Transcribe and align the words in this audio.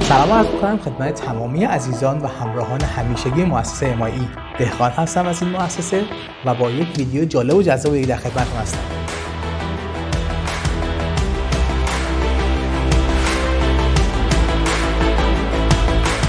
سلام 0.00 0.32
عرض 0.32 0.46
می‌کنم 0.46 0.78
خدمت 0.78 1.14
تمامی 1.14 1.64
عزیزان 1.64 2.18
و 2.18 2.26
همراهان 2.26 2.80
همیشگی 2.80 3.44
مؤسسه 3.44 3.86
امایی 3.86 4.28
دهقان 4.58 4.90
هستم 4.90 5.26
از 5.26 5.42
این 5.42 5.50
مؤسسه 5.50 6.04
و 6.44 6.54
با 6.54 6.70
یک 6.70 6.88
ویدیو 6.98 7.24
جالب 7.24 7.56
و 7.56 7.62
جذاب 7.62 8.00
در 8.00 8.16
خدمتتون 8.16 8.60
هستم. 8.60 8.78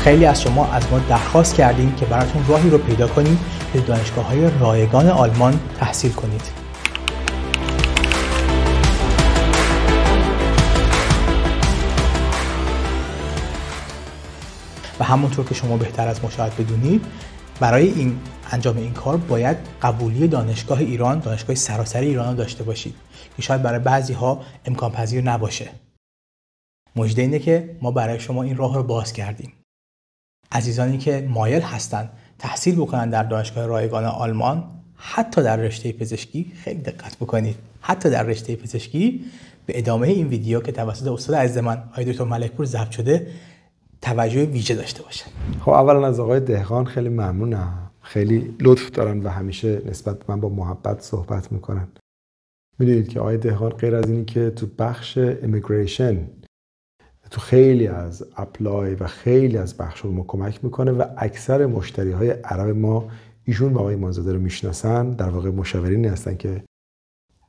خیلی 0.04 0.26
از 0.26 0.42
شما 0.42 0.68
از 0.74 0.84
ما 0.92 1.00
درخواست 1.10 1.56
کردیم 1.56 1.96
که 1.96 2.06
براتون 2.06 2.46
راهی 2.48 2.70
رو 2.70 2.78
پیدا 2.78 3.08
کنیم 3.08 3.40
که 3.74 3.80
دانشگاه 3.80 4.28
های 4.28 4.50
رایگان 4.60 5.10
آلمان 5.10 5.60
تحصیل 5.80 6.12
کنید. 6.12 6.65
و 15.00 15.04
همونطور 15.04 15.46
که 15.46 15.56
شما 15.56 15.78
بهتر 15.78 16.08
از 16.08 16.24
مشاهد 16.24 16.58
بدونید 16.58 17.06
برای 17.60 17.88
این 17.90 18.20
انجام 18.52 18.78
این 18.78 18.94
کار 18.94 19.18
باید 19.18 19.58
قبولی 19.82 20.28
دانشگاه 20.28 20.80
ایران 20.80 21.20
دانشگاه 21.20 21.56
سراسری 21.56 22.08
ایران 22.08 22.36
داشته 22.36 22.64
باشید 22.64 22.96
که 23.36 23.42
شاید 23.42 23.62
برای 23.62 23.80
بعضی 23.80 24.14
ها 24.14 24.42
امکان 24.66 24.92
پذیر 24.92 25.24
نباشه. 25.24 25.70
مجده 26.96 27.22
اینه 27.22 27.40
که 27.40 27.78
ما 27.82 27.92
برای 27.92 28.20
شما 28.20 28.44
این 28.44 28.58
راه 28.58 28.76
رو 28.76 28.84
باز 28.84 29.14
کردیم. 29.14 29.54
عزیزانی 30.52 30.98
که 30.98 31.28
مایل 31.30 31.62
هستند 31.62 32.10
تحصیل 32.40 32.76
بکنن 32.76 33.10
در 33.10 33.24
دانشگاه 33.24 33.66
رایگان 33.66 34.06
آلمان 34.06 34.64
حتی 34.96 35.44
در 35.44 35.56
رشته 35.56 35.92
پزشکی 35.92 36.52
خیلی 36.64 36.82
دقت 36.82 37.16
بکنید. 37.16 37.56
حتی 37.82 38.10
در 38.10 38.24
رشته 38.24 38.56
پزشکی 38.56 39.26
به 39.66 39.78
ادامه 39.78 40.08
این 40.08 40.28
ویدیو 40.28 40.62
که 40.62 40.72
توسط 40.72 41.08
استاد 41.08 41.36
عزیز 41.36 41.58
من 41.58 41.84
آقای 41.92 42.06
دکتر 42.06 42.24
ملکپور 42.24 42.66
ضبط 42.66 42.92
شده 42.92 43.28
توجه 44.06 44.46
ویژه 44.46 44.76
داشته 44.76 45.04
باشن. 45.04 45.32
خب 45.62 45.70
اولا 45.70 46.08
از 46.08 46.20
آقای 46.20 46.40
دهقان 46.40 46.86
خیلی 46.86 47.10
ممنونم. 47.10 47.92
خیلی 48.02 48.56
لطف 48.60 48.92
دارن 48.92 49.24
و 49.24 49.30
همیشه 49.30 49.82
نسبت 49.86 50.30
من 50.30 50.40
با 50.40 50.50
محبت 50.50 51.02
صحبت 51.02 51.52
می‌کنن. 51.52 51.88
می‌دونید 52.80 53.08
که 53.08 53.20
آقای 53.20 53.38
دهقان 53.38 53.70
غیر 53.70 53.96
از 53.96 54.10
اینی 54.10 54.26
که 54.26 54.50
تو 54.50 54.68
بخش 54.80 55.18
امیگریشن 55.18 56.28
تو 57.32 57.42
خیلی 57.42 57.88
از 57.88 58.26
اپلای 58.38 58.96
و 58.96 59.08
خیلی 59.08 59.58
از 59.58 59.78
بخش 59.78 60.06
ما 60.06 60.24
کمک 60.28 60.64
می‌کنه 60.64 60.92
و 60.92 61.04
اکثر 61.18 61.66
مشتری 61.66 62.12
های 62.12 62.30
عرب 62.30 62.76
ما 62.76 63.08
ایشون 63.44 63.74
و 63.74 63.80
آقای 63.80 63.96
مازاده 63.96 64.34
رو 64.34 64.40
می‌شناسن 64.40 65.10
در 65.10 65.30
واقع 65.30 65.50
مشاورینی 65.50 66.08
هستن 66.08 66.38
که 66.38 66.64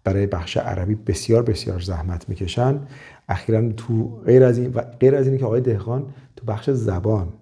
برای 0.05 0.27
بخش 0.27 0.57
عربی 0.57 0.95
بسیار 0.95 1.43
بسیار 1.43 1.81
زحمت 1.81 2.29
می‌کشن. 2.29 2.81
اخیرا 3.29 3.73
تو 3.73 4.21
غیر 4.25 4.45
از 4.45 4.59
این 4.59 4.73
و 4.73 4.81
غیر 4.81 5.15
از 5.15 5.27
اینی 5.27 5.39
که 5.39 5.45
آقای 5.45 5.61
دهقان 5.61 6.15
تو 6.37 6.47
بخش 6.47 6.71
زبان 6.71 7.33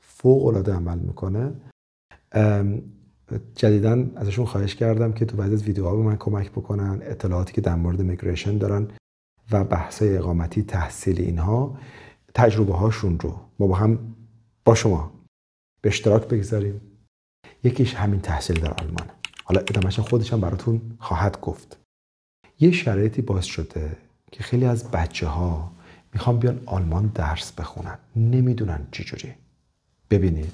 فوق 0.00 0.46
العاده 0.46 0.74
عمل 0.74 0.98
می‌کنه. 0.98 1.52
جدیدا 3.54 4.06
ازشون 4.16 4.46
خواهش 4.46 4.74
کردم 4.74 5.12
که 5.12 5.24
تو 5.24 5.36
بعضی 5.36 5.54
از 5.54 5.62
ویدیوها 5.62 5.96
به 5.96 6.02
من 6.02 6.16
کمک 6.16 6.50
بکنن 6.50 7.00
اطلاعاتی 7.02 7.52
که 7.52 7.60
در 7.60 7.74
مورد 7.74 8.02
میگریشن 8.02 8.58
دارن 8.58 8.88
و 9.50 9.64
بحث 9.64 10.02
اقامتی 10.02 10.62
تحصیل 10.62 11.20
اینها 11.20 11.78
تجربه 12.34 12.74
هاشون 12.74 13.20
رو 13.20 13.40
ما 13.58 13.66
با 13.66 13.74
هم 13.76 14.14
با 14.64 14.74
شما 14.74 15.12
به 15.80 15.88
اشتراک 15.88 16.28
بگذاریم. 16.28 16.80
یکیش 17.64 17.94
همین 17.94 18.20
تحصیل 18.20 18.60
در 18.60 18.72
آلمانه 18.72 19.10
حالا 19.44 19.60
ادامهش 19.60 20.32
هم 20.32 20.40
براتون 20.40 20.80
خواهد 20.98 21.40
گفت. 21.40 21.78
یه 22.60 22.70
شرایطی 22.70 23.22
باز 23.22 23.46
شده 23.46 23.96
که 24.32 24.42
خیلی 24.42 24.64
از 24.64 24.90
بچه 24.90 25.26
ها 25.26 25.72
می‌خوان 26.14 26.38
بیان 26.38 26.60
آلمان 26.66 27.10
درس 27.14 27.52
بخونن. 27.52 27.98
نمی‌دونن 28.16 28.86
چی 28.90 29.04
جوری. 29.04 29.34
ببینید 30.10 30.52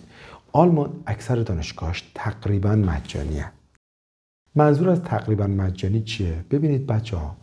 آلمان 0.53 1.03
اکثر 1.07 1.37
دانشگاهش 1.37 2.05
تقریبا 2.15 2.77
مجانیه. 2.77 3.53
منظور 4.55 4.91
از 4.91 5.03
تقریبا 5.03 5.47
مجانی 5.47 6.03
چیه؟ 6.03 6.45
ببینید 6.51 6.87
بچه 6.87 7.17
ها 7.17 7.37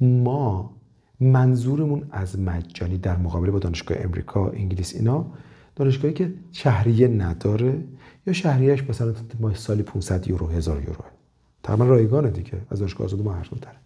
ما 0.00 0.74
منظورمون 1.20 2.08
از 2.10 2.38
مجانی 2.38 2.98
در 2.98 3.16
مقابله 3.16 3.50
با 3.50 3.58
دانشگاه 3.58 3.98
امریکا 4.00 4.48
انگلیس 4.48 4.94
اینا 4.94 5.26
دانشگاهی 5.76 6.14
که 6.14 6.34
شهریه 6.52 7.08
نداره 7.08 7.84
یا 8.26 8.32
شهریهش 8.32 8.82
مثلا 8.82 9.14
ما 9.40 9.54
سالی 9.54 9.82
500 9.82 10.28
یورو 10.28 10.46
هزار 10.46 10.82
یورو. 10.82 11.04
تقریبا 11.62 11.86
رایگانه 11.86 12.30
دیگه. 12.30 12.62
از 12.70 12.78
دانشگاه 12.78 13.04
آزاد 13.04 13.20
ما 13.20 13.42
داره 13.60 13.76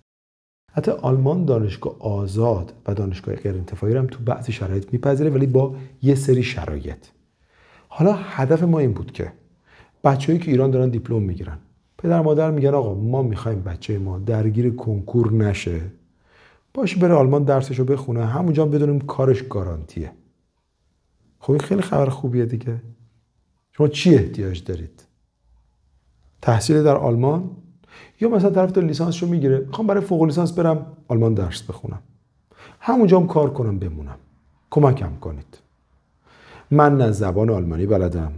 حتی 0.79 0.91
آلمان 0.91 1.45
دانشگاه 1.45 1.97
آزاد 1.99 2.73
و 2.87 2.95
دانشگاه 2.95 3.35
غیر 3.35 3.55
انتفاعی 3.55 3.97
هم 3.97 4.07
تو 4.07 4.19
بعضی 4.25 4.53
شرایط 4.53 4.93
میپذیره 4.93 5.31
ولی 5.31 5.47
با 5.47 5.77
یه 6.03 6.15
سری 6.15 6.43
شرایط. 6.43 7.07
حالا 7.89 8.13
هدف 8.13 8.63
ما 8.63 8.79
این 8.79 8.93
بود 8.93 9.13
که 9.13 9.33
بچههایی 10.05 10.39
که 10.39 10.51
ایران 10.51 10.71
دارن 10.71 10.89
دیپلم 10.89 11.23
می‌گیرن. 11.23 11.59
پدر 11.99 12.21
مادر 12.21 12.51
میگن 12.51 12.75
آقا 12.75 12.95
ما 12.95 13.23
می‌خوایم 13.23 13.63
بچه 13.63 13.99
ما 13.99 14.19
درگیر 14.19 14.75
کنکور 14.75 15.33
نشه. 15.33 15.81
باش 16.75 16.97
بره 16.97 17.15
آلمان 17.15 17.45
درسشو 17.45 17.85
بخونه 17.85 18.27
همونجا 18.27 18.67
بدونیم 18.67 19.01
کارش 19.01 19.43
گارانتیه. 19.43 20.13
خب 21.39 21.51
این 21.51 21.61
خیلی 21.61 21.83
خبر 21.83 22.09
خوبیه 22.09 22.47
دیگه. 22.47 22.83
شما 23.73 23.89
چی 23.89 24.15
احتیاج 24.15 24.65
دارید؟ 24.65 25.05
تحصیل 26.43 26.83
در 26.83 26.97
آلمان؟ 26.97 27.51
یا 28.21 28.29
مثلا 28.29 28.51
طرف 28.51 28.69
لیسانس 28.69 28.89
لیسانسشو 28.89 29.27
می‌گیره 29.27 29.59
می‌خوام 29.59 29.87
برای 29.87 30.01
فوق 30.01 30.23
لیسانس 30.23 30.53
برم 30.53 30.97
آلمان 31.09 31.35
درس 31.35 31.63
بخونم. 31.63 32.03
همونجا 32.81 33.21
هم 33.21 33.27
کار 33.27 33.53
کنم 33.53 33.79
بمونم. 33.79 34.19
کمکم 34.71 35.17
کنید. 35.17 35.59
من 36.71 36.97
نه 36.97 37.11
زبان 37.11 37.51
آلمانی 37.51 37.87
بلدم. 37.87 38.33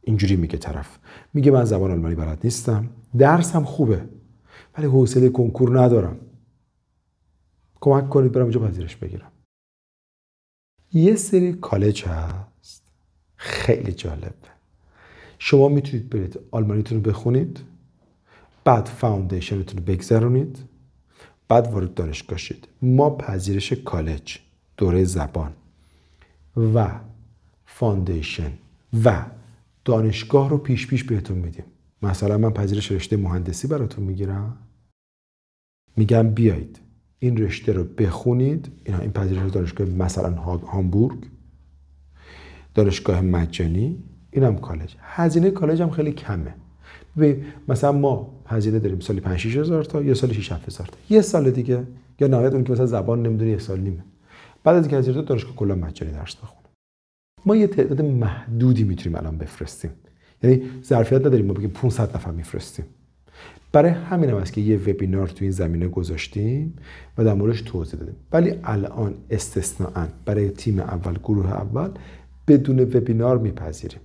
اینجوری 0.00 0.36
میگه 0.36 0.58
طرف. 0.58 0.98
میگه 1.34 1.50
من 1.50 1.64
زبان 1.64 1.90
آلمانی 1.90 2.14
بلد 2.14 2.38
نیستم. 2.44 2.88
درسم 3.18 3.64
خوبه 3.64 4.04
ولی 4.78 4.86
حوصله 4.86 5.28
کنکور 5.28 5.80
ندارم. 5.80 6.16
کمک 7.80 8.08
کنید 8.08 8.32
برم 8.32 8.42
اونجا 8.42 8.60
پذیرش 8.60 8.96
بگیرم. 8.96 9.32
یه 10.92 11.16
سری 11.16 11.52
کالج 11.52 12.04
هست. 12.04 12.82
خیلی 13.36 13.92
جالب 13.92 14.34
شما 15.38 15.68
می‌تونید 15.68 16.10
برید 16.10 16.40
آلمانیتون 16.50 17.04
رو 17.04 17.10
بخونید. 17.10 17.60
بعد 18.64 18.86
foundation 18.86 19.57
تون 19.57 19.78
رو 19.78 19.84
بگذرونید. 19.84 20.58
بعد 21.48 21.72
وارد 21.72 21.94
دانشگاه 21.94 22.38
شید. 22.38 22.68
ما 22.82 23.10
پذیرش 23.10 23.72
کالج 23.72 24.38
دوره 24.76 25.04
زبان 25.04 25.52
و 26.74 27.00
foundation 27.66 28.52
و 29.04 29.24
دانشگاه 29.84 30.50
رو 30.50 30.58
پیش 30.58 30.86
پیش 30.86 31.04
بهتون 31.04 31.38
میدیم. 31.38 31.64
مثلا 32.02 32.38
من 32.38 32.50
پذیرش 32.50 32.92
رشته 32.92 33.16
مهندسی 33.16 33.68
براتون 33.68 34.04
می‌گیرم. 34.04 34.56
میگم 35.96 36.30
بیایید. 36.30 36.78
این 37.18 37.36
رشته 37.36 37.72
رو 37.72 37.84
بخونید. 37.84 38.72
اینا 38.84 38.98
این 38.98 39.12
پذیرش 39.12 39.50
دانشگاه 39.50 39.86
مثلا 39.86 40.34
هامبورگ. 40.66 41.18
دانشگاه 42.74 43.20
مجانی. 43.20 44.02
اینم 44.30 44.56
کالج. 44.56 44.94
هزینه 44.98 45.50
کالج 45.50 45.82
هم 45.82 45.90
خیلی 45.90 46.12
کمه. 46.12 46.54
مثلا 47.68 47.92
ما 47.92 48.41
هزینه 48.46 48.78
داریم. 48.78 49.00
سالی 49.00 49.20
5 49.20 49.38
6 49.38 49.56
هزار 49.56 49.84
تا 49.84 50.02
یا 50.02 50.14
سالی 50.14 50.34
6 50.34 50.52
7 50.52 50.68
هزار 50.68 50.86
تا. 50.86 50.96
یه 51.10 51.20
سال 51.20 51.50
دیگه. 51.50 51.86
یا 52.20 52.28
نهایت 52.28 52.52
اون 52.52 52.64
که 52.64 52.72
مثلا 52.72 52.86
زبان 52.86 53.22
نمی‌دونی 53.22 53.50
یه 53.50 53.58
سال 53.58 53.80
نیمه. 53.80 54.04
بعد 54.64 54.76
از 54.76 54.82
اینکه 54.82 54.96
هزینه 54.96 55.22
دانشگاه 55.22 55.56
کلا 55.56 55.74
مجانی 55.74 56.12
درس 56.12 56.36
بخونه 56.36 56.68
ما 57.46 57.56
یه 57.56 57.66
تعداد 57.66 58.02
محدودی 58.02 58.84
می‌تونیم 58.84 59.18
الان 59.18 59.38
بفرستیم. 59.38 59.90
یعنی 60.42 60.62
ظرفیت 60.82 61.20
نداریم. 61.20 61.46
ما 61.46 61.52
بگیم 61.52 61.70
500 61.70 62.16
نفر 62.16 62.30
میفرستیم. 62.30 62.84
برای 63.72 63.90
همین 63.90 64.30
هم 64.30 64.36
است 64.36 64.52
که 64.52 64.60
یه 64.60 64.76
وبینار 64.76 65.28
تو 65.28 65.44
این 65.44 65.50
زمینه 65.50 65.88
گذاشتیم 65.88 66.76
و 67.18 67.24
در 67.24 67.34
موردش 67.34 67.62
توضیح 67.62 68.00
دادیم. 68.00 68.16
ولی 68.32 68.54
الان 68.64 69.14
استثناا 69.30 70.06
برای 70.24 70.50
تیم 70.50 70.78
اول 70.78 71.14
گروه 71.14 71.52
اول 71.52 71.90
بدون 72.48 72.80
وبینار 72.80 73.38
میپذیریم. 73.38 74.00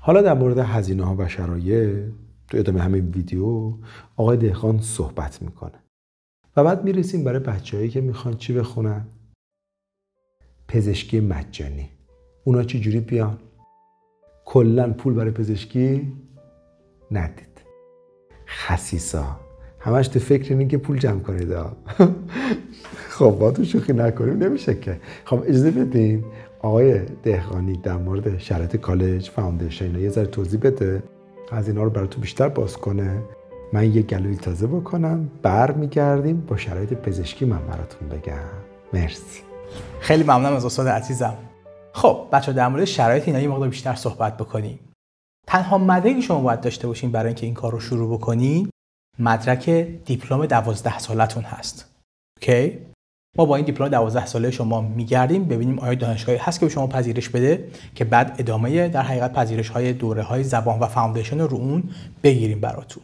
حالا 0.00 0.22
در 0.22 0.34
مورد 0.34 0.58
هزینه 0.58 1.04
ها 1.04 1.16
و 1.18 1.28
شرایط 1.28 2.04
تو 2.52 2.58
ادامه 2.58 2.80
همین 2.80 3.10
ویدیو 3.10 3.72
آقای 4.16 4.36
دهخان 4.36 4.80
صحبت 4.80 5.42
می‌کنه. 5.42 5.82
و 6.56 6.64
بعد 6.64 6.84
می‌رسیم 6.84 7.24
برای 7.24 7.38
بچههایی 7.38 7.88
که 7.88 8.00
می‌خوان 8.00 8.36
چی 8.36 8.52
بخونن؟ 8.52 9.06
پزشکی 10.68 11.20
مجانی. 11.20 11.88
اونا 12.44 12.62
چی 12.62 12.80
جوری 12.80 13.00
بیان؟ 13.00 13.38
کلا 14.44 14.92
پول 14.92 15.14
برای 15.14 15.30
پزشکی 15.30 16.12
ندید. 17.10 17.62
خسیسا. 18.46 19.40
همش 19.80 20.08
تو 20.08 20.20
فکر 20.20 20.52
اینه 20.52 20.66
که 20.66 20.78
پول 20.78 20.98
جمع 20.98 21.20
کنید 21.20 21.48
خب 23.16 23.36
با 23.40 23.50
تو 23.50 23.64
شوخی 23.64 23.92
نکنیم 23.92 24.42
نمیشه 24.42 24.74
که. 24.74 25.00
خب 25.24 25.42
اجازه 25.46 25.70
بدین 25.70 26.24
آقای 26.60 26.98
دهقانی 27.22 27.76
در 27.76 27.96
مورد 27.96 28.38
شرایط 28.38 28.76
کالج 28.76 29.30
فاوندیشن 29.30 30.00
یه 30.00 30.08
ذره 30.08 30.26
توضیح 30.26 30.60
بده. 30.60 31.02
از 31.52 31.68
اینا 31.68 31.82
رو 31.82 31.90
براتون 31.90 32.20
بیشتر 32.20 32.48
باز 32.48 32.76
کنه. 32.76 33.22
من 33.72 33.94
یه 33.94 34.02
گلوی 34.02 34.36
تازه 34.36 34.66
بکنم 34.66 35.30
بر 35.42 35.72
میگردیم 35.72 36.40
با 36.40 36.56
شرایط 36.56 36.92
پزشکی 36.92 37.44
من 37.44 37.66
براتون 37.66 38.08
بگم. 38.08 38.48
مرسی. 38.92 39.42
خیلی 40.00 40.22
ممنونم 40.22 40.56
از 40.56 40.64
استاد 40.64 40.88
عزیزم. 40.88 41.34
خب 41.92 42.28
بچه 42.32 42.52
در 42.52 42.68
مورد 42.68 42.84
شرایط 42.84 43.28
اینا 43.28 43.40
یه 43.40 43.48
مقدار 43.48 43.68
بیشتر 43.68 43.94
صحبت 43.94 44.36
بکنیم. 44.36 44.78
تنها 45.46 45.78
مدرکی 45.78 46.22
شما 46.22 46.40
باید 46.40 46.60
داشته 46.60 46.86
باشین 46.86 47.10
برای 47.12 47.26
اینکه 47.26 47.46
این 47.46 47.54
کار 47.54 47.72
رو 47.72 47.80
شروع 47.80 48.18
بکنین 48.18 48.70
مدرک 49.18 49.70
دیپلم 50.04 50.46
دوازده 50.46 50.98
سالتون 50.98 51.42
هست. 51.42 51.94
okay؟ 52.40 52.78
ما 53.36 53.44
با 53.44 53.56
این 53.56 53.64
دیپلم 53.64 53.88
12 53.88 54.26
ساله 54.26 54.50
شما 54.50 54.80
میگردیم 54.80 55.44
ببینیم 55.44 55.78
آیا 55.78 55.94
دانشگاهی 55.94 56.38
هست 56.38 56.60
که 56.60 56.66
به 56.66 56.72
شما 56.72 56.86
پذیرش 56.86 57.28
بده 57.28 57.68
که 57.94 58.04
بعد 58.04 58.36
ادامه 58.38 58.88
در 58.88 59.02
حقیقت 59.02 59.32
پذیرش 59.32 59.68
های 59.68 59.92
دوره 59.92 60.22
های 60.22 60.44
زبان 60.44 60.78
و 60.78 60.86
foundation 60.86 61.40
رو 61.40 61.56
اون 61.56 61.90
بگیریم 62.22 62.60
براتون. 62.60 63.02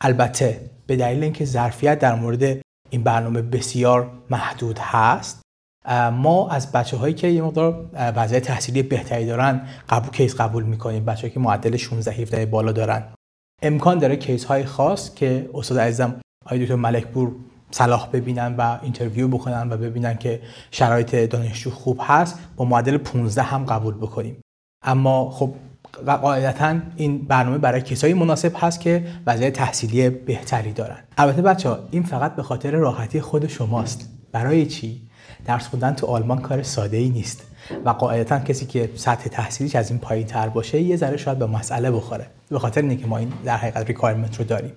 البته 0.00 0.70
به 0.86 0.96
دلیل 0.96 1.22
اینکه 1.22 1.44
ظرفیت 1.44 1.98
در 1.98 2.14
مورد 2.14 2.42
این 2.90 3.02
برنامه 3.02 3.42
بسیار 3.42 4.10
محدود 4.30 4.78
هست 4.78 5.42
ما 6.12 6.48
از 6.48 6.72
بچه 6.72 6.96
هایی 6.96 7.14
که 7.14 7.28
یه 7.28 7.42
مقدار 7.42 7.90
وضعیت 7.94 8.42
تحصیلی 8.42 8.82
بهتری 8.82 9.26
دارن 9.26 9.68
قبول 9.88 10.10
case 10.10 10.40
قبول 10.40 10.62
می‌کنیم. 10.62 11.04
بچه 11.04 11.30
که 11.30 11.40
معدل 11.40 11.76
16 11.76 12.12
17 12.12 12.46
بالا 12.46 12.72
دارن. 12.72 13.02
امکان 13.62 13.98
داره 13.98 14.16
case 14.16 14.44
های 14.44 14.64
خاص 14.64 15.14
که 15.14 15.50
استاد 15.54 15.78
عزیزم 15.78 16.20
آقای 16.46 16.62
دکتر 16.62 16.74
ملکپور 16.74 17.32
صلاح 17.74 18.08
ببینن 18.12 18.54
و 18.56 18.78
interview 18.82 19.28
بکنن 19.28 19.72
و 19.72 19.76
ببینن 19.76 20.16
که 20.16 20.40
شرایط 20.70 21.14
دانشجو 21.14 21.70
خوب 21.70 22.00
هست 22.02 22.38
با 22.56 22.64
معدل 22.64 22.96
15 22.96 23.42
هم 23.42 23.64
قبول 23.64 23.94
بکنیم. 23.94 24.36
اما 24.82 25.30
خب 25.30 25.54
قاعدتا 26.06 26.76
این 26.96 27.18
برنامه 27.18 27.58
برای 27.58 27.80
کسایی 27.80 28.14
مناسب 28.14 28.52
هست 28.56 28.80
که 28.80 29.04
وضعیت 29.26 29.52
تحصیلی 29.52 30.10
بهتری 30.10 30.72
دارن. 30.72 30.98
البته 31.18 31.42
بچه 31.42 31.68
ها 31.68 31.78
این 31.90 32.02
فقط 32.02 32.36
به 32.36 32.42
خاطر 32.42 32.70
راحتی 32.70 33.20
خود 33.20 33.46
شماست. 33.46 34.08
برای 34.32 34.66
چی؟ 34.66 35.02
درس 35.46 35.66
خوندن 35.66 35.92
تو 35.94 36.06
آلمان 36.06 36.38
کار 36.38 36.62
ساده 36.62 36.96
ای 36.96 37.08
نیست 37.08 37.46
و 37.84 37.90
قاعدتا 37.90 38.38
کسی 38.38 38.66
که 38.66 38.90
سطح 38.96 39.28
تحصیلیش 39.28 39.76
از 39.76 39.90
این 39.90 39.98
پایین 39.98 40.26
تر 40.26 40.48
باشه 40.48 40.80
یه 40.80 40.96
ذره 40.96 41.16
شاید 41.16 41.38
به 41.38 41.46
مسئله 41.46 41.90
بخوره. 41.90 42.26
به 42.50 42.58
خاطر 42.58 42.82
اینه 42.82 43.06
ما 43.06 43.18
این 43.18 43.32
در 43.44 43.56
حقیقت 43.56 43.86
ریکوایرمنت 43.86 44.38
رو 44.38 44.44
داریم. 44.44 44.72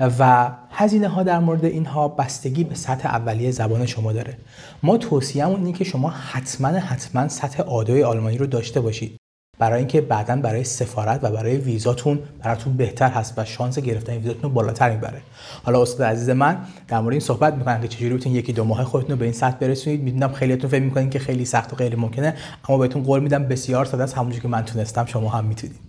و 0.00 0.50
هزینه 0.70 1.08
ها 1.08 1.22
در 1.22 1.38
مورد 1.38 1.64
اینها 1.64 2.08
بستگی 2.08 2.64
به 2.64 2.74
سطح 2.74 3.08
اولیه 3.08 3.50
زبان 3.50 3.86
شما 3.86 4.12
داره. 4.12 4.36
ما 4.82 4.96
توصیهمون 4.96 5.56
اینه 5.56 5.78
که 5.78 5.84
شما 5.84 6.10
حتما 6.10 6.68
حتما 6.68 7.28
سطح 7.28 7.62
آدوی 7.62 8.02
آلمانی 8.02 8.38
رو 8.38 8.46
داشته 8.46 8.80
باشید. 8.80 9.16
برای 9.58 9.78
اینکه 9.78 10.00
بعدا 10.00 10.36
برای 10.36 10.64
سفارت 10.64 11.24
و 11.24 11.30
برای 11.30 11.56
ویزاتون 11.56 12.18
براتون 12.42 12.76
بهتر 12.76 13.08
هست 13.08 13.38
و 13.38 13.44
شانس 13.44 13.78
گرفتن 13.78 14.12
ویزاتون 14.12 14.42
رو 14.42 14.48
بالاتر 14.48 14.90
می‌بره. 14.90 15.20
حالا 15.64 15.82
استاد 15.82 16.06
عزیز 16.06 16.30
من 16.30 16.58
در 16.88 17.00
مورد 17.00 17.12
این 17.12 17.20
صحبت 17.20 17.54
می‌کنن 17.54 17.80
که 17.80 17.88
چجوری 17.88 18.14
بتونید 18.14 18.38
یکی 18.38 18.52
دو 18.52 18.64
ماه 18.64 18.84
خودتون 18.84 19.10
رو 19.10 19.16
به 19.16 19.24
این 19.24 19.34
سطح 19.34 19.56
برسونید. 19.56 20.02
می‌دونم 20.02 20.32
خیلیتون 20.32 20.70
فکر 20.70 20.82
می‌کنین 20.82 21.10
که 21.10 21.18
خیلی 21.18 21.44
سخت 21.44 21.72
و 21.72 21.76
غیر 21.76 21.96
ممکنه 21.96 22.36
اما 22.68 22.78
بهتون 22.78 23.02
قول 23.02 23.20
میدم 23.20 23.44
بسیار 23.44 23.84
ساده 23.84 24.02
است 24.02 24.18
همونجوری 24.18 24.42
که 24.42 24.48
من 24.48 24.64
تونستم 24.64 25.04
شما 25.04 25.28
هم 25.28 25.44
می‌تونید. 25.44 25.80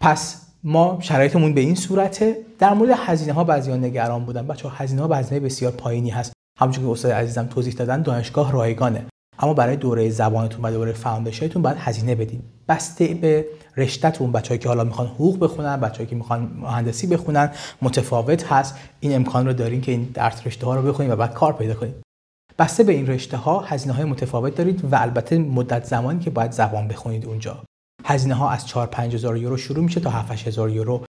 پس 0.00 0.45
ما 0.66 0.98
شرایطمون 1.00 1.54
به 1.54 1.60
این 1.60 1.74
صورته. 1.74 2.36
در 2.58 2.74
مورد 2.74 2.90
هزینه 2.96 3.32
ها 3.32 3.44
بعضیا 3.44 3.76
نگران 3.76 4.24
بودن. 4.24 4.46
بچه 4.46 4.68
هزینه 4.68 5.02
ها 5.02 5.14
هزینه 5.14 5.40
بسیار 5.40 5.72
پایینی 5.72 6.10
هست. 6.10 6.32
همونجوری 6.60 6.86
که 6.86 6.92
استاد 6.92 7.12
عزیزم 7.12 7.46
توضیح 7.46 7.74
دادن 7.74 8.02
دانشگاه 8.02 8.52
رایگانه. 8.52 9.06
اما 9.38 9.54
برای 9.54 9.76
دوره 9.76 10.10
زبانتون 10.10 10.64
و 10.64 10.70
دوره 10.70 10.92
فاوندیشنتون 10.92 11.62
باید 11.62 11.76
هزینه 11.80 12.14
بدین. 12.14 12.42
بسته 12.68 13.14
به 13.14 13.46
رشتهتون. 13.76 14.32
بچه‌ای 14.32 14.58
که 14.58 14.68
حالا 14.68 14.84
می‌خوان 14.84 15.06
حقوق 15.06 15.44
بخونن 15.44 15.80
بچه‌ای 15.80 16.06
که 16.06 16.16
می‌خوان 16.16 16.50
مهندسی 16.60 17.06
بخونن 17.06 17.50
متفاوت 17.82 18.52
هست. 18.52 18.74
این 19.00 19.14
امکان 19.14 19.46
رو 19.46 19.52
دارین 19.52 19.80
که 19.80 19.92
این 19.92 20.10
درس 20.14 20.46
رشته 20.46 20.66
ها 20.66 20.74
رو 20.74 20.82
بخونید 20.82 21.12
و 21.12 21.16
بعد 21.16 21.34
کار 21.34 21.52
پیدا 21.52 21.74
کنید 21.74 21.94
بسته 22.58 22.84
به 22.84 22.92
این 22.92 23.06
رشته 23.06 23.36
ها 23.36 23.60
هزینه 23.60 23.94
های 23.94 24.04
متفاوت 24.04 24.54
دارید 24.54 24.92
و 24.92 24.96
البته 24.96 25.38
مدت 25.38 25.84
زمانی 25.84 26.18
که 26.18 26.30
باید 26.30 26.52
زبان 26.52 26.88
بخونید 26.88 27.26
اونجا. 27.26 27.64
هزینه 28.08 28.34
ها 28.34 28.50
از 28.50 28.66
4 28.66 28.86
5000 28.86 29.36
یورو 29.36 29.56
شروع 29.56 29.84
میشه 29.84 30.00
تا 30.00 30.10
7 30.10 30.32
8000 30.32 30.70
یورو. 30.70 31.04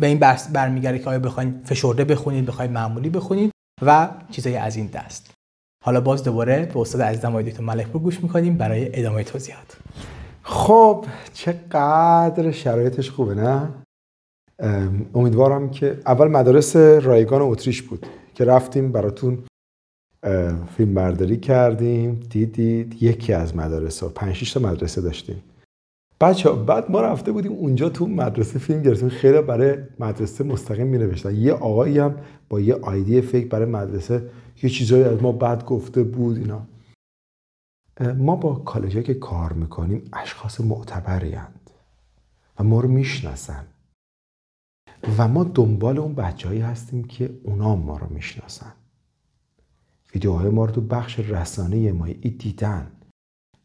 به 0.00 0.06
این 0.06 0.18
برمیگرده 0.52 0.98
که 0.98 1.10
آیا 1.10 1.18
بخواید 1.18 1.54
فشرده 1.64 2.04
بخونید 2.04 2.46
بخواید 2.46 2.70
معمولی 2.70 3.10
بخونید 3.10 3.50
و 3.82 4.08
چیزای 4.30 4.56
از 4.56 4.76
این 4.76 4.86
دست. 4.86 5.30
حالا 5.84 6.00
باز 6.00 6.24
دوباره 6.24 6.66
به 6.74 6.80
استاد 6.80 7.02
عزیزم 7.02 7.28
آقای 7.28 7.44
دکتر 7.44 7.62
ملکپور 7.62 8.02
گوش 8.02 8.22
می‌کنیم. 8.22 8.56
برای 8.56 8.98
ادامه 8.98 9.24
توضیحات. 9.24 9.76
خب 10.42 11.06
چقدر 11.32 12.50
شرایطش 12.50 13.10
خوبه 13.10 13.34
نه؟ 13.34 13.68
امیدوارم 15.14 15.70
که 15.70 16.00
اول 16.06 16.28
مدارس 16.28 16.76
رایگان 16.76 17.42
اتریش 17.42 17.82
بود 17.82 18.06
که 18.34 18.44
رفتیم 18.44 18.92
براتون 18.92 19.38
فیلم 20.76 20.94
برداری 20.94 21.36
کردیم. 21.36 22.20
دیدید 22.30 23.02
یکی 23.02 23.32
از 23.32 23.56
مدارس 23.56 24.02
ها 24.02 24.08
پنج 24.08 24.54
تا 24.54 24.60
مدرسه 24.60 25.00
داشتیم. 25.00 25.42
بچه 26.20 26.52
بعد 26.52 26.90
ما 26.90 27.00
رفته 27.00 27.32
بودیم 27.32 27.52
اونجا 27.52 27.88
تو 27.88 28.06
مدرسه 28.06 28.58
فیلم 28.58 28.82
گرفتیم. 28.82 29.08
خیلی 29.08 29.40
برای 29.42 29.78
مدرسه 29.98 30.44
مستقیم 30.44 30.86
می 30.86 30.98
نوشتن 30.98 31.34
یه 31.34 31.52
آقایی 31.52 31.98
هم 31.98 32.16
با 32.48 32.60
یه 32.60 32.74
آیدی 32.74 33.20
فیک 33.20 33.48
برای 33.48 33.66
مدرسه 33.66 34.30
یه 34.62 34.70
چیزایی 34.70 35.04
از 35.04 35.22
ما 35.22 35.32
بد 35.32 35.64
گفته 35.64 36.02
بود 36.02 36.36
اینا. 36.36 36.62
ما 38.16 38.36
با 38.36 38.54
کالجه 38.54 39.02
که 39.02 39.14
کار 39.14 39.52
می‌کنیم 39.52 40.10
اشخاص 40.12 40.60
معتبری 40.60 41.32
هند 41.32 41.70
و 42.58 42.64
ما 42.64 42.80
رو 42.80 42.88
می‌شناسن. 42.88 43.66
و 45.18 45.28
ما 45.28 45.44
دنبال 45.44 45.98
اون 45.98 46.14
بچههایی 46.14 46.60
هستیم 46.60 47.04
که 47.04 47.30
اونا 47.44 47.76
ما 47.76 47.96
رو 47.96 48.06
می‌شناسن. 48.10 48.72
ویدیوهای 50.14 50.48
ما 50.48 50.64
رو 50.64 50.72
تو 50.72 50.80
بخش 50.80 51.18
رسانه 51.18 51.92
ما 51.92 52.06
دیدن. 52.38 52.92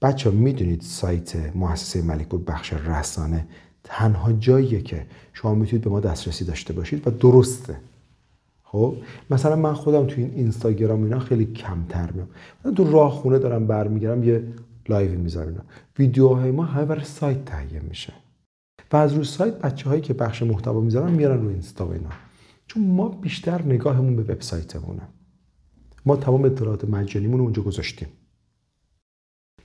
بچه 0.04 0.30
ها 0.30 0.36
می‌دونید 0.36 0.82
سایت 0.82 1.56
مؤسسه 1.56 2.02
ملک 2.02 2.28
بود 2.28 2.46
بخش 2.46 2.74
رسانه 2.74 3.48
تنها 3.84 4.34
جاییه 4.34 4.82
که 4.82 5.06
شما 5.34 5.56
می‌تونید 5.56 5.84
به 5.84 5.90
ما 5.90 6.00
دسترسی 6.00 6.46
داشته 6.46 6.74
باشید 6.74 7.08
و 7.08 7.12
درسته. 7.12 7.78
خب؟ 8.64 8.96
مثلا 9.30 9.56
من 9.56 9.74
خودم 9.74 10.08
تو 10.08 10.16
این 10.18 10.32
اینستاگرام 10.36 11.04
اینا 11.04 11.20
خیلی 11.20 11.46
کمتر 11.46 12.12
میام. 12.12 12.28
من 12.66 12.76
تو 12.76 12.92
راه 12.92 13.12
خونه 13.12 13.40
دارم 13.40 13.68
برمیگردم 13.68 14.24
یه 14.24 14.44
live 14.90 15.20
می‌ذارم 15.20 15.66
ویدیوهای 16.00 16.52
ما 16.52 16.64
همه 16.64 16.86
برای 16.86 17.06
سایت 17.06 17.46
تهیه 17.46 17.80
میشه. 17.80 18.14
و 18.92 18.98
از 18.98 19.14
روی 19.14 19.24
سایت 19.24 19.60
بچه 19.60 19.90
هایی 19.90 20.02
که 20.02 20.14
بخش 20.14 20.44
محتوا 20.44 20.80
می‌ذارن 20.80 21.12
میارن 21.12 21.42
رو 21.42 21.50
اینستا 21.50 21.88
و 21.88 21.92
اینا. 21.92 22.10
چون 22.68 22.88
ما 22.88 23.08
بیشتر 23.10 23.62
نگاهمون 23.62 24.16
به 24.16 24.24
وبسایتمونه. 24.24 25.02
ما 26.06 26.16
تمام 26.16 26.46
اطلاعات 26.46 26.86
مجانیمون 26.86 27.40
اونجا 27.40 27.62
گذاشتیم. 27.62 28.08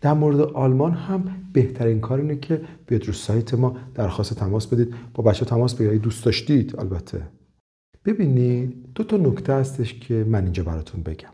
در 0.00 0.12
مورد 0.12 0.40
آلمان 0.40 0.92
هم 0.92 1.24
بهترین 1.52 2.00
کار 2.00 2.20
اینه 2.20 2.36
که 2.36 2.60
بیاد 2.86 3.04
رو 3.04 3.12
سایت 3.12 3.54
ما 3.54 3.76
درخواست 3.94 4.34
تماس 4.34 4.66
بدید. 4.66 4.94
با 5.14 5.22
بچه 5.22 5.44
تماس 5.44 5.74
بگیرید. 5.74 6.02
دوست 6.02 6.24
داشتید 6.24 6.80
البته. 6.80 7.28
ببینید 8.04 8.92
دو 8.94 9.04
تا 9.04 9.16
نکته 9.16 9.52
هستش 9.52 9.94
که 9.94 10.24
من 10.28 10.42
اینجا 10.42 10.62
براتون 10.62 11.02
بگم. 11.02 11.32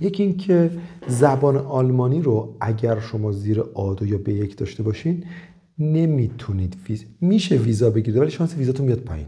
یکی 0.00 0.22
اینکه 0.22 0.70
زبان 1.08 1.56
آلمانی 1.56 2.22
رو 2.22 2.56
اگر 2.60 3.00
شما 3.00 3.32
زیر 3.32 3.60
آدو 3.60 4.06
یا 4.06 4.18
به 4.18 4.32
یک 4.32 4.56
داشته 4.56 4.82
باشین 4.82 5.24
نمی‌تونید 5.78 6.76
ویز 6.88 7.04
میشه 7.20 7.56
ویزا 7.56 7.90
بگیرید 7.90 8.20
ولی 8.20 8.30
شانس 8.30 8.56
ویزاتون 8.56 8.86
میاد 8.86 8.98
پایین. 8.98 9.26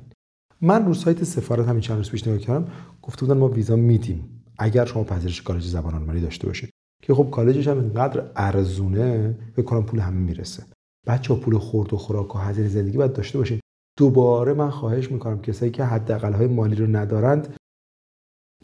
من 0.60 0.86
رو 0.86 0.94
سایت 0.94 1.24
سفارت 1.24 1.68
همین 1.68 1.80
چند 1.80 1.96
روز 1.96 2.10
پیش 2.10 2.26
نگاه 2.26 2.38
کردم 2.38 2.72
گفته 3.02 3.26
بودن 3.26 3.38
ما 3.38 3.48
ویزا 3.48 3.76
میدیم. 3.76 4.42
اگر 4.58 4.84
شما 4.84 5.04
پذیرش 5.04 5.42
کالج 5.42 5.64
زبان 5.66 5.94
آلمانی 5.94 6.20
داشته 6.20 6.46
باشید 6.46 6.71
که 7.02 7.14
خب 7.14 7.30
کالجش 7.30 7.68
هم 7.68 7.78
اینقدر 7.78 8.30
ارزونه 8.36 9.38
بکنم 9.56 9.86
پول 9.86 10.00
همه 10.00 10.20
می‌رسه. 10.20 10.64
بچه 11.06 11.34
ها 11.34 11.40
پول 11.40 11.58
خورد 11.58 11.94
و 11.94 11.96
خوراک 11.96 12.36
و 12.36 12.38
هزینه 12.38 12.68
زندگی 12.68 12.96
باید 12.96 13.12
داشته 13.12 13.38
باشین. 13.38 13.60
دوباره 13.98 14.52
من 14.52 14.70
خواهش 14.70 15.10
می‌کنم 15.10 15.40
کسایی 15.40 15.70
که 15.70 15.84
حداقل 15.84 16.32
های 16.32 16.46
مالی 16.46 16.74
رو 16.74 16.86
ندارند 16.86 17.56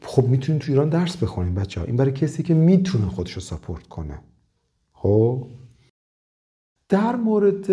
خب 0.02 0.28
می‌تونید 0.28 0.62
تو 0.62 0.72
ایران 0.72 0.88
درس 0.88 1.16
بخونید 1.16 1.54
بچه 1.54 1.80
ها 1.80 1.86
این 1.86 1.96
برای 1.96 2.12
کسی 2.12 2.42
که 2.42 2.54
می‌تونه 2.54 3.06
خودش 3.06 3.32
رو 3.32 3.40
ساپورت 3.40 3.86
کنه. 3.86 4.22
خب؟ 4.92 5.46
در 6.88 7.16
مورد 7.16 7.70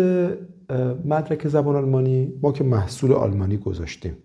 مدرک 1.06 1.48
زبان 1.48 1.76
آلمانی 1.76 2.38
ما 2.42 2.52
که 2.52 2.64
محصول 2.64 3.12
آلمانی 3.12 3.56
گذاشتیم. 3.56 4.16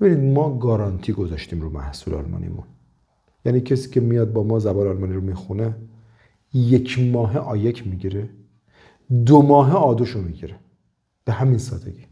ببینید 0.00 0.34
ما 0.34 0.58
گارانتی 0.58 1.12
گذاشتیم 1.12 1.60
رو 1.60 1.70
محصول 1.70 2.14
آلمانیمون. 2.14 2.64
یعنی 3.44 3.60
کسی 3.60 3.90
که 3.90 4.00
میاد 4.00 4.32
با 4.32 4.42
ما 4.42 4.58
زبان 4.58 4.86
آلمانی 4.86 5.12
رو 5.14 5.20
می‌خونه 5.20 5.74
یک 6.54 6.98
ماه 6.98 7.38
آیک 7.38 7.86
می‌گیره 7.86 8.28
دو 9.26 9.42
ماه 9.42 9.72
آدوشو 9.76 10.20
می‌گیره. 10.20 10.58
به 11.24 11.32
همین 11.32 11.58
سادگی. 11.58 12.06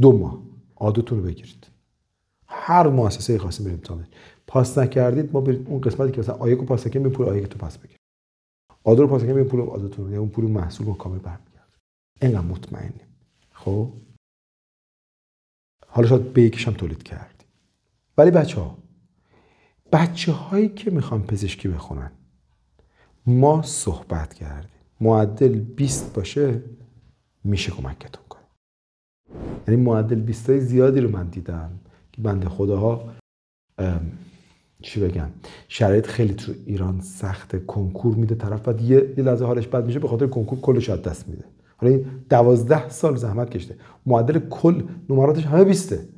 دو 0.00 0.18
ماه. 0.18 0.42
آدوتون 0.74 1.18
رو 1.18 1.24
بگیرید. 1.24 1.66
هر 2.46 2.88
مؤسسه 2.88 3.38
خاصی 3.38 3.62
برید 3.62 3.74
امتحان 3.74 4.06
پاس 4.46 4.78
نکردید 4.78 5.32
ما 5.32 5.40
برید 5.40 5.68
اون 5.68 5.80
قسمتی 5.80 6.12
که 6.12 6.20
مثلا 6.20 6.34
آیک 6.34 6.58
رو 6.58 6.64
پاس 6.64 6.86
نکنید 6.86 7.12
پول 7.12 7.28
آیک 7.28 7.46
تو 7.46 7.58
پاس 7.58 7.78
بگیرید. 7.78 8.00
آدو 8.84 9.02
رو 9.02 9.08
پاس 9.08 9.22
نکنید 9.22 9.46
پول 9.46 9.60
آدوتون 9.60 10.04
رو 10.04 10.10
یعنی 10.10 10.20
اون 10.20 10.28
پول 10.28 10.50
محصول 10.50 10.86
رو 10.86 10.94
کامل 10.94 11.18
برمیگرد 11.18 11.78
اینقدر 12.22 12.46
مطمئنیم. 12.46 13.06
خب؟ 13.52 13.92
حالا 15.86 16.08
شاید 16.08 16.32
به 16.32 16.42
یکیش 16.42 16.68
هم 16.68 16.74
تولید 16.74 17.02
کردیم. 17.02 17.48
ولی 18.18 18.30
بچه 18.30 18.60
ها 18.60 18.78
بچه 19.92 20.32
هایی 20.32 20.68
که 20.68 20.90
می‌خوان 20.90 21.22
پزشکی 21.22 21.68
بخونن. 21.68 22.10
ما 23.26 23.62
صحبت 23.62 24.34
کردیم. 24.34 24.70
معدل 25.00 25.60
20 25.60 26.14
باشه 26.14 26.62
میشه 27.44 27.70
کمکتون 27.70 28.24
کنه. 28.28 28.42
یعنی 29.68 29.82
معدل 29.82 30.20
20 30.20 30.50
های 30.50 30.60
زیادی 30.60 31.00
رو 31.00 31.10
من 31.10 31.26
دیدم 31.26 31.70
که 32.12 32.22
بنده 32.22 32.48
خداها 32.48 33.12
چی 34.82 35.00
بگم 35.00 35.28
شرایط 35.68 36.06
خیلی 36.06 36.34
تو 36.34 36.52
ایران 36.66 37.00
سخت 37.00 37.66
کنکور 37.66 38.14
میده 38.14 38.34
طرف 38.34 38.62
بعد 38.68 38.80
یه, 38.80 39.14
یه 39.16 39.24
لحظه 39.24 39.44
حالش 39.44 39.66
بد 39.66 39.86
میشه 39.86 39.98
به 39.98 40.08
خاطر 40.08 40.26
کنکور 40.26 40.60
کلش 40.60 40.90
از 40.90 41.02
دست 41.02 41.28
میده. 41.28 41.44
حالا 41.76 41.92
این 41.92 42.06
دوازده 42.30 42.88
سال 42.88 43.16
زحمت 43.16 43.50
کشته. 43.50 43.76
معدل 44.06 44.38
کل 44.38 44.82
نمراتش 45.10 45.46
همه 45.46 45.64
بیسته. 45.64 46.08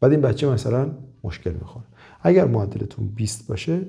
بعد 0.00 0.12
این 0.12 0.20
بچه 0.20 0.48
مثلا 0.50 0.90
مشکل 1.24 1.52
می‌خوره. 1.52 1.84
اگر 2.26 2.44
معدلتون 2.44 3.06
20 3.08 3.46
باشه 3.46 3.86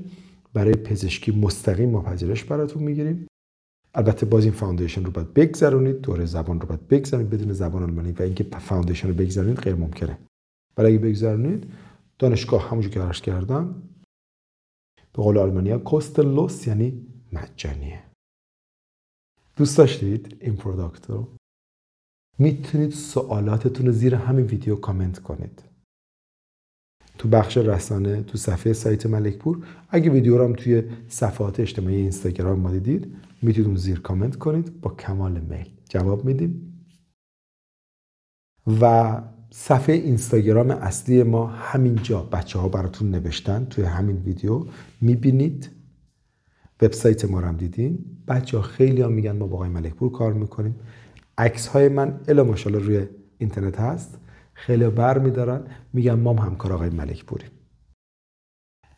برای 0.54 0.74
پزشکی 0.74 1.32
مستقیم 1.32 1.90
ما 1.90 2.02
پذیرش 2.02 2.44
براتون 2.44 2.84
می‌گیریم. 2.84 3.28
البته 3.94 4.26
باز 4.26 4.44
این 4.44 4.54
foundation 4.54 5.06
رو 5.06 5.12
باید 5.12 5.34
بگذرونید 5.34 6.02
دوره 6.02 6.26
زبان 6.26 6.62
رو 6.62 6.68
باید 6.68 6.88
بگذرونید 6.88 7.30
بدون 7.30 7.54
زبان 7.54 7.84
آلمانی 7.84 8.12
و 8.12 8.22
اینکه 8.22 8.44
foundation 8.44 9.08
رو 9.08 9.14
بگذرونید 9.14 9.58
غیر 9.58 9.76
ممکنه. 9.76 10.18
برای 10.76 10.96
اگه 10.96 11.06
بگذرونید 11.06 11.74
دانشگاه 12.20 12.70
همونجور 12.70 12.92
که 12.92 13.02
عرض 13.02 13.22
کردم 13.22 13.82
به 15.14 15.24
قول 15.24 15.38
آلمانیا 15.38 15.78
kostenlos 15.78 16.68
یعنی 16.68 17.06
مجانیه. 17.34 18.04
دوست 19.56 19.78
داشتید 19.78 20.38
این 20.40 20.56
product 20.56 21.10
رو؟ 21.10 21.28
می‌تونید 22.40 22.92
سوالاتتون 22.92 23.86
رو 23.86 23.92
زیر 23.92 24.16
همین 24.16 24.46
ویدیو 24.46 24.76
کامنت 24.76 25.20
کنید. 25.20 25.64
تو 27.18 27.28
بخش 27.28 27.58
رسانه 27.58 28.24
تو 28.24 28.38
صفحه 28.38 28.74
سایت 28.74 29.06
ملکپور. 29.06 29.66
اگه 29.90 30.10
ویدیو 30.10 30.38
رو 30.38 30.44
هم 30.44 30.54
توی 30.54 30.84
صفحات 31.08 31.60
اجتماعی 31.60 31.96
اینستاگرام 31.96 32.60
ما 32.60 32.72
دیدید 32.72 33.16
می‌تونید 33.42 33.68
اون 33.68 33.78
زیر 33.78 34.00
کامنت 34.00 34.36
کنید 34.36 34.82
با 34.82 34.90
کمال 34.92 35.40
میل. 35.40 35.70
جواب 35.90 36.26
میدیم. 36.26 36.84
و 38.82 39.16
صفحه 39.52 39.96
اینستاگرام 39.96 40.72
اصلی 40.72 41.24
ما 41.24 41.48
همینجا 41.48 42.22
بچه 42.22 42.60
ها 42.60 42.70
براتون 42.70 43.12
نوشتن 43.12 43.66
توی 43.66 43.84
همین 43.84 44.18
ویدیو. 44.18 44.66
می‌بینید. 45.02 45.70
وبسایت 46.82 47.26
ما 47.26 47.40
رو 47.40 47.48
هم 47.48 47.58
دیدین. 47.58 48.06
بچه 48.28 48.58
ها 48.58 48.64
خیلی 48.64 49.02
هم 49.02 49.12
میگن 49.12 49.32
ما 49.32 49.48
با 49.48 49.56
آقای 49.56 49.70
ملکپور 49.70 50.12
کار 50.12 50.34
می‌کنیم. 50.34 50.76
عکس 51.38 51.68
های 51.68 51.90
من 51.90 52.20
الا 52.28 52.44
ماشاءالله 52.44 52.86
روی 52.86 53.08
اینترنت 53.38 53.80
هست. 53.80 54.18
خیلی 54.58 54.90
بر 54.90 55.18
میدارن. 55.20 55.62
میگن 55.94 56.14
ما 56.14 56.34
هم 56.34 56.46
همکار 56.48 56.74
آقای 56.74 56.90
ملک 56.90 57.26
پوریم 57.26 57.50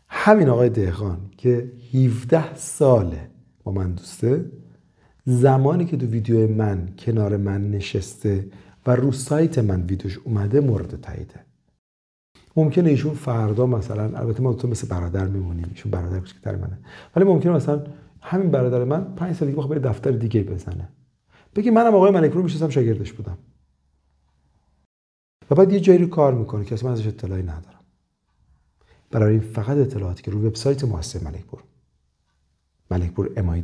همین 0.09 0.49
آقای 0.49 0.69
دهقان 0.69 1.31
که 1.37 1.71
17 1.93 2.55
ساله 2.55 3.29
با 3.63 3.71
من 3.71 3.91
دوسته 3.91 4.45
زمانی 5.25 5.85
که 5.85 5.97
تو 5.97 6.05
ویدیو 6.05 6.47
من 6.47 6.89
کنار 6.99 7.37
من 7.37 7.71
نشسته 7.71 8.51
و 8.87 8.95
رو 8.95 9.11
سایت 9.11 9.59
من 9.59 9.81
ویدیوش 9.81 10.17
اومده 10.17 10.59
مورد 10.59 11.01
تاییده 11.01 11.45
ممکنه 12.55 12.89
ایشون 12.89 13.13
فردا 13.13 13.65
مثلا 13.65 14.17
البته 14.19 14.43
ما 14.43 14.53
تو 14.53 14.67
مثل 14.67 14.87
برادر 14.87 15.27
میمونیم 15.27 15.65
ایشون 15.69 15.91
برادر 15.91 16.19
کوچیک‌تر 16.19 16.55
منه. 16.55 16.79
ولی 17.15 17.25
ممکنه 17.25 17.51
مثلا 17.51 17.83
همین 18.21 18.51
برادر 18.51 18.83
من 18.83 19.15
پنج 19.15 19.35
سال 19.35 19.47
دیگه 19.47 19.61
بخواد 19.61 19.77
دفتر 19.77 20.11
دیگه 20.11 20.43
بزنه. 20.43 20.89
بگی 21.55 21.69
منم 21.69 21.95
آقای 21.95 22.11
ملک 22.11 22.31
رو 22.31 22.43
میشستم 22.43 22.69
شاگردش 22.69 23.13
بودم. 23.13 23.37
و 25.49 25.55
بعد 25.55 25.73
یه 25.73 25.79
جایی 25.79 25.99
رو 25.99 26.07
کار 26.07 26.33
می‌کنه 26.33 26.65
که 26.65 26.73
اصلا 26.75 26.91
ازش 26.91 27.07
اطلاعی 27.07 27.43
ندارم. 27.43 27.79
برای 29.11 29.31
این 29.31 29.41
فقط 29.41 29.77
اطلاعاتی 29.77 30.23
که 30.23 30.31
رو 30.31 30.47
وبسایت 30.47 30.83
مؤسسه 30.83 31.23
ملکپور. 31.23 31.63
ملکپور 32.91 33.31
امایی 33.37 33.63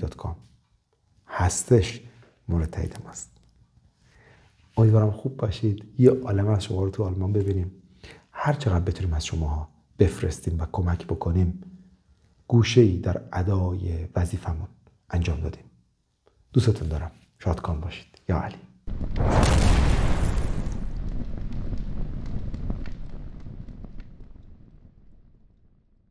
هستش 1.27 2.01
مورد 2.47 2.69
تایید 2.69 2.97
ماست. 3.05 3.31
امیدوارم 4.77 5.11
خوب 5.11 5.37
باشید. 5.37 5.85
یه 5.97 6.11
عالم 6.11 6.47
از 6.47 6.63
شما 6.63 6.83
رو 6.83 6.89
تو 6.89 7.03
آلمان 7.03 7.33
ببینیم. 7.33 7.71
هر 8.31 8.53
چقدر 8.53 8.79
بتونیم 8.79 9.13
از 9.13 9.25
شماها 9.25 9.69
بفرستیم 9.99 10.59
و 10.59 10.65
کمک 10.71 11.05
بکنیم 11.05 11.61
گوشه 12.47 12.81
ای 12.81 12.97
در 12.97 13.21
ادای 13.33 14.07
وظیفمون 14.15 14.67
انجام 15.09 15.39
دادیم. 15.39 15.63
دوستتون 16.53 16.87
دارم. 16.87 17.11
شادکان 17.39 17.79
باشید. 17.79 18.07
یا 18.29 18.41
علی. 18.41 19.84